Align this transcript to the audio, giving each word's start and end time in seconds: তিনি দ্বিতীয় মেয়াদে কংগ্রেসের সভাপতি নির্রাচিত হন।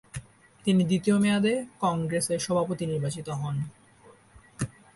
তিনি 0.65 0.81
দ্বিতীয় 0.83 1.17
মেয়াদে 1.19 1.53
কংগ্রেসের 1.79 2.39
সভাপতি 2.39 2.83
নির্রাচিত 2.85 3.27
হন। 3.31 3.55